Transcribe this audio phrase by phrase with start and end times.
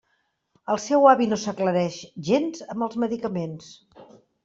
[0.75, 2.01] El seu avi no s'aclareix
[2.33, 3.73] gens amb els medicaments.